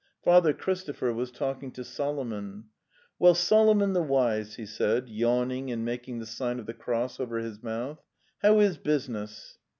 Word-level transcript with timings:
Father 0.23 0.51
Christopher 0.51 1.13
was 1.13 1.29
talking 1.29 1.71
to 1.73 1.83
Solomon. 1.83 2.63
"Well, 3.19 3.35
Solomon 3.35 3.93
the 3.93 4.01
Wise!" 4.01 4.55
he 4.55 4.65
said, 4.65 5.07
yawning 5.07 5.69
and 5.71 5.85
making 5.85 6.17
the 6.17 6.25
sign 6.25 6.59
of 6.59 6.65
the 6.65 6.73
cross 6.73 7.19
over 7.19 7.37
his 7.37 7.61
mouth.'" 7.61 8.01
How 8.41 8.59
is 8.61 8.79
business?" 8.79 9.59